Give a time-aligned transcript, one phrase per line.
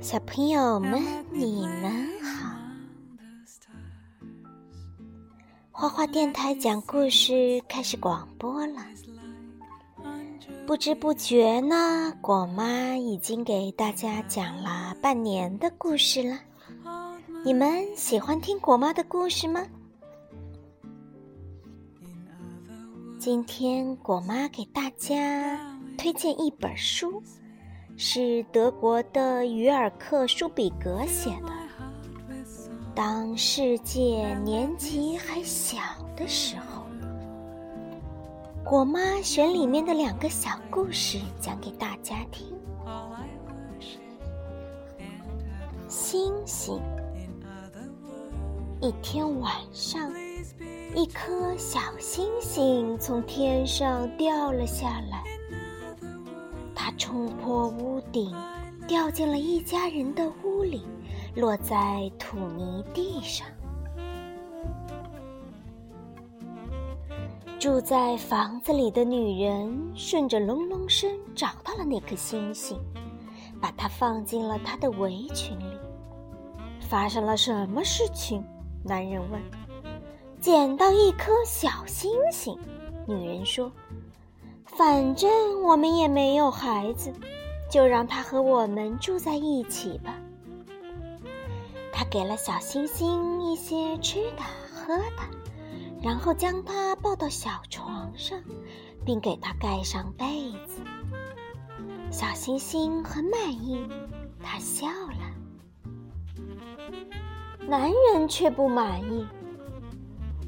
[0.00, 2.58] 小朋友们，你们好！
[5.70, 8.84] 花花电台讲故事开始广播了。
[10.66, 16.38] 不知不觉呢，果妈已经给大家讲了半年的故事了。
[17.44, 19.66] 你们喜欢听果妈的故事吗？
[23.18, 27.22] 今天果妈给大家推荐一本书。
[27.96, 31.52] 是德国的于尔克·舒比格写的。
[32.94, 35.78] 当世界年纪还小
[36.16, 36.84] 的时候，
[38.64, 42.46] 果妈选里面的两个小故事讲给大家听。
[45.88, 46.80] 星星。
[48.80, 50.12] 一天晚上，
[50.94, 55.23] 一颗小星星从天上掉了下来。
[56.84, 58.36] 它冲破屋顶，
[58.86, 60.82] 掉进了一家人的屋里，
[61.34, 63.46] 落在土泥地上。
[67.58, 72.78] 住在房子里的女人顺着隆隆声找到了那颗星星，
[73.62, 75.78] 把它放进了她的围裙里。
[76.80, 78.44] 发生了什么事情？
[78.84, 79.40] 男人问。
[80.38, 82.58] 捡到一颗小星星，
[83.08, 83.72] 女人说。
[84.76, 87.12] 反正我们也没有孩子，
[87.70, 90.16] 就让他和我们住在一起吧。
[91.92, 95.22] 他给了小星星一些吃的、喝的，
[96.02, 98.36] 然后将它抱到小床上，
[99.04, 100.82] 并给它盖上被子。
[102.10, 103.86] 小星星很满意，
[104.42, 106.44] 他笑了。
[107.68, 109.24] 男人却不满意。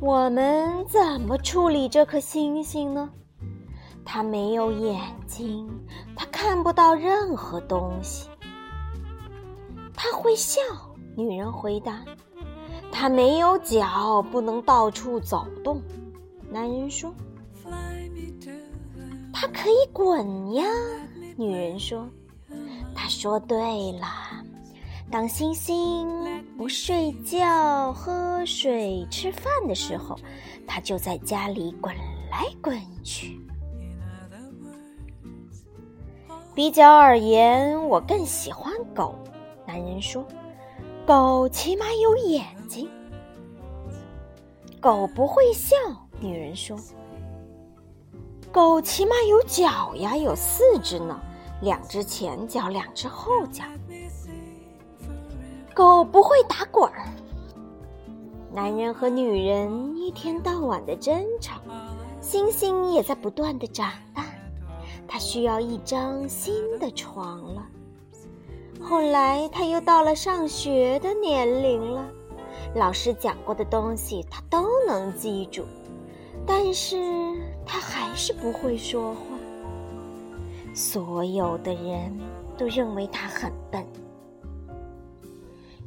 [0.00, 3.10] 我们怎么处理这颗星星呢？
[4.04, 5.68] 他没有眼睛，
[6.14, 8.28] 他看不到任何东西。
[9.94, 10.60] 他会笑，
[11.16, 12.00] 女人回答。
[12.90, 15.80] 他没有脚，不能到处走动。
[16.50, 17.12] 男人说。
[19.32, 20.64] 他可以滚呀，
[21.36, 22.06] 女人说。
[22.94, 23.58] 他说对
[23.92, 24.06] 了。
[25.10, 26.08] 当星星
[26.56, 30.18] 不睡觉、喝水、吃饭的时候，
[30.66, 31.94] 他就在家里滚
[32.30, 33.40] 来滚去。
[36.54, 39.14] 比较而言，我更喜欢狗。
[39.66, 40.24] 男人说
[41.06, 42.88] ：“狗起码有眼睛。”
[44.80, 45.76] 狗不会笑。
[46.20, 46.78] 女人说
[48.52, 51.18] ：“狗起码有脚呀，有四只呢，
[51.62, 53.64] 两只前脚，两只后脚。”
[55.74, 57.06] 狗不会打滚儿。
[58.52, 61.62] 男人和女人一天到晚的争吵，
[62.20, 64.26] 星星也在不断的长大。
[65.22, 67.64] 需要一张新的床了。
[68.80, 72.04] 后来他又到了上学的年龄了，
[72.74, 75.64] 老师讲过的东西他都能记住，
[76.44, 76.96] 但是
[77.64, 79.20] 他还是不会说话。
[80.74, 82.18] 所有的人
[82.58, 83.86] 都认为他很笨。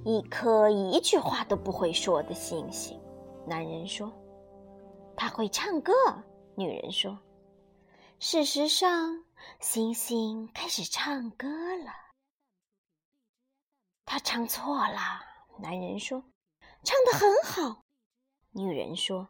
[0.06, 2.98] 一颗一句话都不会说的星星，
[3.46, 4.10] 男人说。
[5.18, 5.92] 他会唱歌，
[6.56, 7.18] 女人说。
[8.20, 9.25] 事实上，
[9.60, 11.48] 星星开始唱歌
[11.78, 11.92] 了。
[14.06, 15.22] 他唱错了，
[15.60, 16.24] 男人说
[16.84, 17.84] ：“唱的很好。”
[18.52, 19.30] 女人说。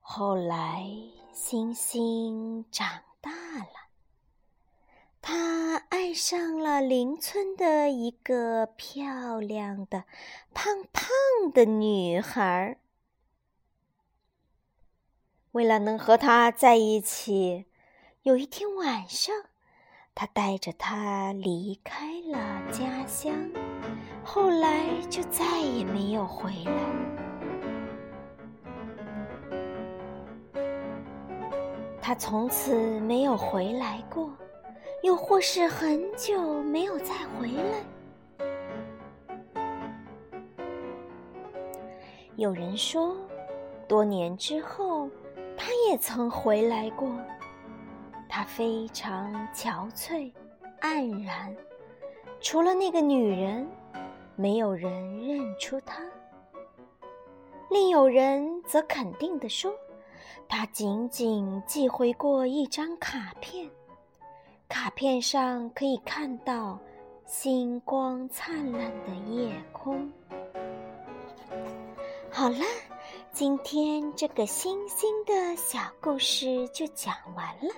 [0.00, 0.86] 后来，
[1.34, 3.90] 星星长大了，
[5.20, 10.06] 他爱上了邻村的一个漂亮的、
[10.54, 11.10] 胖胖
[11.52, 12.80] 的女孩儿。
[15.52, 17.64] 为了能和他在一起，
[18.22, 19.34] 有一天晚上，
[20.14, 22.38] 他带着他离开了
[22.70, 23.32] 家乡，
[24.22, 26.72] 后来就再也没有回来。
[32.02, 34.30] 他从此没有回来过，
[35.02, 37.82] 又或是很久没有再回来。
[42.36, 43.16] 有人说，
[43.88, 44.87] 多年之后。
[45.88, 47.10] 也曾回来过，
[48.28, 50.30] 他非常憔悴、
[50.82, 51.56] 黯然，
[52.42, 53.66] 除了那个女人，
[54.36, 54.92] 没有人
[55.26, 56.02] 认出他。
[57.70, 59.72] 另有人则肯定地说，
[60.46, 63.70] 他仅仅寄回过一张卡片，
[64.68, 66.78] 卡片上可以看到
[67.24, 70.12] 星光灿烂的夜空。
[72.30, 72.58] 好了。
[73.38, 77.72] 今天这个星星的小故事就讲完了，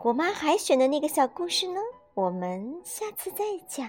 [0.00, 1.80] 果妈海选的那个小故事呢？
[2.14, 3.88] 我们下次再讲。